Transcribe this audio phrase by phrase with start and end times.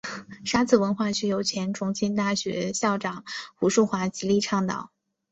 [0.43, 4.89] 沙磁文化区由前重庆大学校长胡庶华极力倡导。